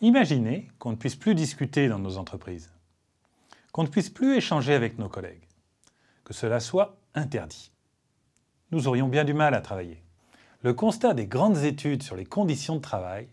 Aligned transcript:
Imaginez 0.00 0.68
qu'on 0.78 0.92
ne 0.92 0.96
puisse 0.96 1.16
plus 1.16 1.34
discuter 1.34 1.88
dans 1.88 1.98
nos 1.98 2.18
entreprises, 2.18 2.72
qu'on 3.72 3.82
ne 3.82 3.88
puisse 3.88 4.10
plus 4.10 4.36
échanger 4.36 4.72
avec 4.72 4.96
nos 4.96 5.08
collègues, 5.08 5.48
que 6.22 6.32
cela 6.32 6.60
soit 6.60 7.00
interdit. 7.16 7.72
Nous 8.70 8.86
aurions 8.86 9.08
bien 9.08 9.24
du 9.24 9.34
mal 9.34 9.54
à 9.54 9.60
travailler. 9.60 10.04
Le 10.62 10.72
constat 10.72 11.14
des 11.14 11.26
grandes 11.26 11.64
études 11.64 12.04
sur 12.04 12.14
les 12.14 12.26
conditions 12.26 12.76
de 12.76 12.80
travail 12.80 13.26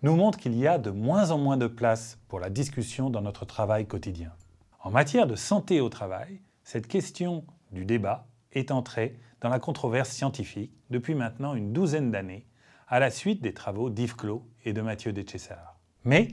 nous 0.00 0.16
montre 0.16 0.38
qu'il 0.38 0.54
y 0.54 0.66
a 0.66 0.78
de 0.78 0.90
moins 0.90 1.32
en 1.32 1.38
moins 1.38 1.58
de 1.58 1.66
place 1.66 2.18
pour 2.28 2.40
la 2.40 2.48
discussion 2.48 3.10
dans 3.10 3.20
notre 3.20 3.44
travail 3.44 3.86
quotidien. 3.86 4.32
En 4.80 4.90
matière 4.90 5.26
de 5.26 5.36
santé 5.36 5.82
au 5.82 5.90
travail, 5.90 6.40
cette 6.64 6.86
question 6.86 7.44
du 7.72 7.84
débat 7.84 8.26
est 8.52 8.70
entrée 8.70 9.18
dans 9.42 9.50
la 9.50 9.58
controverse 9.58 10.08
scientifique 10.08 10.72
depuis 10.88 11.14
maintenant 11.14 11.54
une 11.54 11.74
douzaine 11.74 12.10
d'années 12.10 12.46
à 12.88 13.00
la 13.00 13.10
suite 13.10 13.42
des 13.42 13.52
travaux 13.52 13.90
d'Yves 13.90 14.16
Clos 14.16 14.46
et 14.64 14.72
de 14.72 14.80
Mathieu 14.80 15.12
Deschessard. 15.12 15.75
Mais 16.06 16.28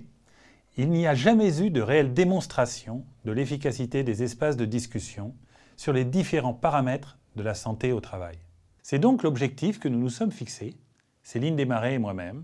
il 0.78 0.90
n'y 0.92 1.08
a 1.08 1.16
jamais 1.16 1.62
eu 1.62 1.72
de 1.72 1.82
réelle 1.82 2.14
démonstration 2.14 3.04
de 3.26 3.32
l'efficacité 3.32 4.04
des 4.04 4.24
espaces 4.24 4.56
de 4.56 4.66
discussion 4.66 5.36
sur 5.76 5.94
les 5.94 6.06
différents 6.06 6.54
paramètres 6.54 7.18
de 7.36 7.44
la 7.44 7.56
santé 7.56 7.92
au 7.92 8.00
travail. 8.00 8.38
C'est 8.84 9.00
donc 9.00 9.24
l'objectif 9.24 9.80
que 9.80 9.88
nous 9.88 10.00
nous 10.00 10.10
sommes 10.10 10.32
fixés, 10.32 10.76
Céline 11.24 11.56
Desmarais 11.56 11.96
et 11.96 12.00
moi-même, 12.00 12.44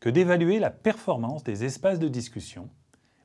que 0.00 0.10
d'évaluer 0.10 0.58
la 0.58 0.70
performance 0.70 1.44
des 1.44 1.64
espaces 1.64 2.00
de 2.00 2.08
discussion, 2.08 2.68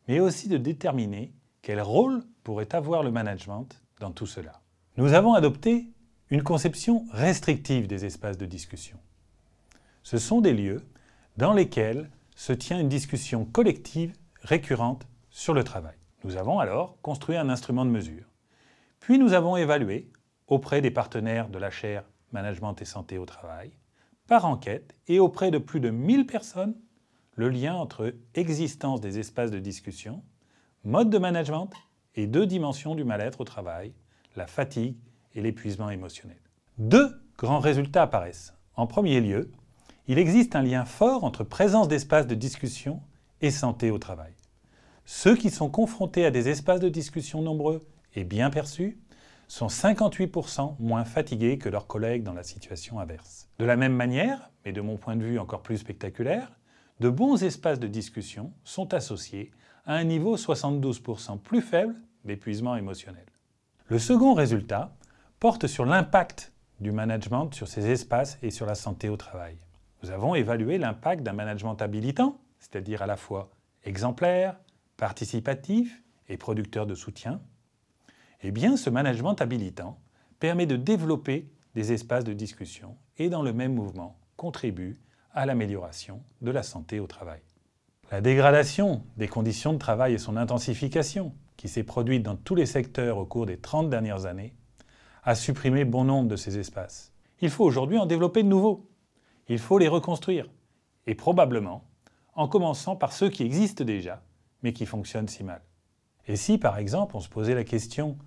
mais 0.08 0.20
aussi 0.20 0.48
de 0.48 0.58
déterminer 0.58 1.34
quel 1.62 1.82
rôle 1.82 2.24
pourrait 2.44 2.74
avoir 2.76 3.02
le 3.02 3.12
management 3.12 3.68
dans 4.00 4.12
tout 4.12 4.28
cela. 4.28 4.62
Nous 4.98 5.14
avons 5.14 5.34
adopté 5.34 5.88
une 6.30 6.44
conception 6.44 7.06
restrictive 7.12 7.88
des 7.88 8.06
espaces 8.06 8.38
de 8.38 8.46
discussion. 8.46 8.98
Ce 10.04 10.20
sont 10.20 10.40
des 10.40 10.54
lieux 10.54 10.86
dans 11.38 11.54
lesquels 11.54 12.10
se 12.40 12.54
tient 12.54 12.80
une 12.80 12.88
discussion 12.88 13.44
collective 13.44 14.16
récurrente 14.44 15.06
sur 15.30 15.54
le 15.54 15.66
travail. 15.66 15.98
Nous 16.24 16.38
avons 16.38 16.60
alors 16.60 16.96
construit 17.02 17.36
un 17.36 17.50
instrument 17.50 17.84
de 17.84 17.90
mesure. 17.90 18.24
Puis 19.02 19.20
nous 19.20 19.34
avons 19.34 19.58
évalué, 19.58 20.10
auprès 20.48 20.80
des 20.80 20.90
partenaires 20.90 21.50
de 21.50 21.60
la 21.60 21.70
chaire 21.70 22.06
Management 22.32 22.82
et 22.82 22.86
Santé 22.86 23.18
au 23.18 23.26
Travail, 23.26 23.72
par 24.26 24.46
enquête 24.46 24.96
et 25.10 25.20
auprès 25.20 25.52
de 25.52 25.58
plus 25.58 25.82
de 25.82 25.90
1000 25.90 26.28
personnes, 26.28 26.76
le 27.36 27.50
lien 27.50 27.76
entre 27.76 28.16
existence 28.36 29.02
des 29.02 29.20
espaces 29.20 29.52
de 29.52 29.60
discussion, 29.60 30.24
mode 30.86 31.10
de 31.10 31.18
management 31.18 31.70
et 32.16 32.26
deux 32.26 32.46
dimensions 32.46 32.96
du 32.96 33.04
mal-être 33.04 33.42
au 33.42 33.46
travail, 33.46 33.94
la 34.38 34.48
fatigue 34.48 34.96
et 35.36 35.42
l'épuisement 35.42 35.90
émotionnel. 35.90 36.40
Deux 36.78 37.22
grands 37.38 37.60
résultats 37.60 38.04
apparaissent. 38.04 38.54
En 38.76 38.88
premier 38.88 39.20
lieu, 39.20 39.52
il 40.10 40.18
existe 40.18 40.56
un 40.56 40.64
lien 40.64 40.86
fort 40.86 41.24
entre 41.24 41.44
présence 41.44 41.88
d'espaces 41.88 42.26
de 42.26 42.34
discussion 42.34 43.00
et 43.42 43.52
santé 43.52 43.92
au 43.92 44.00
travail. 44.00 44.34
Ceux 45.06 45.36
qui 45.36 45.52
sont 45.52 45.70
confrontés 45.70 46.26
à 46.26 46.32
des 46.32 46.50
espaces 46.50 46.80
de 46.80 46.90
discussion 46.90 47.44
nombreux 47.44 47.88
et 48.16 48.24
bien 48.24 48.50
perçus 48.50 48.98
sont 49.48 49.68
58% 49.68 50.78
moins 50.80 51.06
fatigués 51.06 51.60
que 51.60 51.70
leurs 51.70 51.86
collègues 51.86 52.24
dans 52.24 52.34
la 52.34 52.42
situation 52.42 53.00
inverse. 53.00 53.50
De 53.60 53.66
la 53.66 53.76
même 53.76 53.94
manière, 53.94 54.50
mais 54.66 54.72
de 54.72 54.82
mon 54.82 54.98
point 54.98 55.16
de 55.16 55.24
vue 55.24 55.38
encore 55.38 55.62
plus 55.62 55.78
spectaculaire, 55.78 56.54
de 57.00 57.10
bons 57.10 57.44
espaces 57.44 57.80
de 57.80 57.88
discussion 57.88 58.52
sont 58.64 58.96
associés 58.96 59.52
à 59.86 59.94
un 59.94 60.06
niveau 60.06 60.38
72% 60.38 61.38
plus 61.38 61.62
faible 61.62 61.94
d'épuisement 62.26 62.76
émotionnel. 62.76 63.28
Le 63.86 64.00
second 64.00 64.34
résultat 64.34 64.96
porte 65.40 65.68
sur 65.68 65.86
l'impact 65.86 66.52
du 66.80 66.92
management 66.92 67.54
sur 67.54 67.68
ces 67.68 67.92
espaces 67.92 68.40
et 68.42 68.50
sur 68.50 68.66
la 68.66 68.76
santé 68.76 69.08
au 69.10 69.16
travail. 69.16 69.56
Nous 70.04 70.12
avons 70.12 70.36
évalué 70.36 70.78
l'impact 70.78 71.24
d'un 71.24 71.34
management 71.34 71.82
habilitant, 71.82 72.40
c'est-à-dire 72.60 73.02
à 73.02 73.08
la 73.08 73.18
fois 73.18 73.50
exemplaire, 73.84 74.58
participatif 74.98 76.04
et 76.28 76.38
producteur 76.38 76.86
de 76.86 76.96
soutien. 76.96 77.42
Eh 78.42 78.52
bien, 78.52 78.78
ce 78.78 78.90
management 78.90 79.42
habilitant 79.42 80.00
permet 80.40 80.66
de 80.66 80.76
développer 80.76 81.50
des 81.76 81.92
espaces 81.92 82.24
de 82.24 82.34
discussion 82.34 82.96
et 83.18 83.30
dans 83.30 83.42
le 83.42 83.54
même 83.54 83.74
mouvement 83.74 84.18
contribue 84.38 85.00
à 85.34 85.46
l'amélioration 85.46 86.22
de 86.42 86.52
la 86.52 86.64
santé 86.64 87.00
au 87.00 87.08
travail. 87.08 87.42
La 88.12 88.22
dégradation 88.22 89.04
des 89.18 89.28
conditions 89.28 89.74
de 89.74 89.78
travail 89.78 90.14
et 90.14 90.18
son 90.18 90.38
intensification, 90.38 91.34
qui 91.58 91.68
s'est 91.68 91.84
produite 91.84 92.24
dans 92.24 92.36
tous 92.36 92.56
les 92.56 92.66
secteurs 92.66 93.18
au 93.18 93.26
cours 93.26 93.46
des 93.46 93.58
30 93.58 93.90
dernières 93.90 94.26
années, 94.26 94.56
a 95.24 95.36
supprimé 95.36 95.86
bon 95.86 96.06
nombre 96.06 96.30
de 96.30 96.36
ces 96.36 96.58
espaces. 96.58 97.14
Il 97.42 97.50
faut 97.50 97.66
aujourd'hui 97.66 97.98
en 97.98 98.06
développer 98.06 98.42
de 98.42 98.48
nouveaux. 98.48 98.89
Il 99.50 99.60
faut 99.60 99.80
les 99.80 99.88
reconstruire. 99.88 100.48
Et 101.08 101.16
probablement 101.16 101.84
en 102.36 102.48
commençant 102.48 102.96
par 102.96 103.12
ceux 103.12 103.30
qui 103.30 103.44
existent 103.44 103.84
déjà, 103.84 104.22
mais 104.64 104.72
qui 104.72 104.86
fonctionnent 104.86 105.28
si 105.28 105.44
mal. 105.44 105.62
Et 106.28 106.36
si, 106.36 106.58
par 106.58 106.78
exemple, 106.78 107.18
on 107.18 107.20
se 107.20 107.28
posait 107.28 107.56
la 107.56 107.64
question 107.64 108.18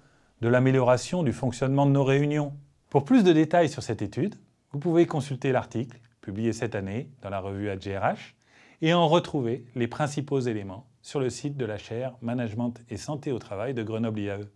de 0.41 0.49
l'amélioration 0.49 1.23
du 1.23 1.33
fonctionnement 1.33 1.87
de 1.87 1.93
nos 1.93 2.05
réunions 2.05 2.53
Pour 2.91 3.05
plus 3.05 3.23
de 3.23 3.33
détails 3.33 3.71
sur 3.71 3.83
cette 3.83 4.03
étude, 4.03 4.35
vous 4.73 4.81
pouvez 4.81 5.07
consulter 5.07 5.53
l'article 5.53 5.99
publié 6.21 6.53
cette 6.53 6.75
année 6.75 7.11
dans 7.23 7.31
la 7.31 7.41
revue 7.41 7.71
AGRH 7.71 8.35
et 8.83 8.93
en 8.93 9.07
retrouver 9.09 9.65
les 9.75 9.87
principaux 9.87 10.41
éléments 10.41 10.89
sur 11.01 11.21
le 11.21 11.31
site 11.31 11.57
de 11.57 11.65
la 11.65 11.79
chaire 11.79 12.15
Management 12.21 12.75
et 12.91 12.97
Santé 12.97 13.33
au 13.33 13.39
Travail 13.39 13.73
de 13.73 13.83
Grenoble 13.83 14.21
IAE. 14.21 14.49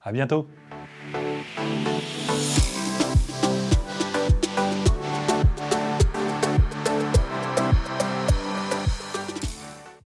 À 0.00 0.12
bientôt! 0.12 0.46